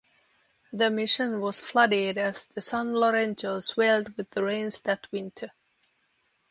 [0.73, 5.51] The mission was flooded as the San Lorenzo swelled with the rains that winter.